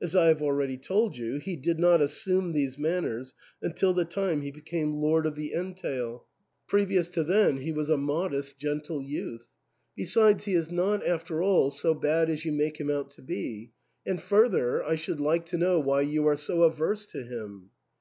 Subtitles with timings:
[0.00, 4.42] As I have already told you, he did not assume these manners until the time
[4.42, 6.04] he became lord of 236 THE ENTAIL.
[6.12, 6.26] the entail;
[7.02, 9.46] ptevious to then he* was a modest, gentle youth.
[9.96, 13.72] Besides, he is not, after all, so bad as you make him out to be;
[14.06, 17.70] and further, I should like to know why you are so averse to him."